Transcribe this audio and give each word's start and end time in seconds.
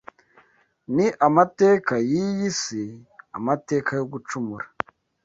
Ni 0.95 1.05
amateka 1.27 1.93
y’iyi 2.11 2.49
si; 2.61 2.83
amateka 3.37 3.89
yo 3.99 4.05
gucumura 4.11 4.65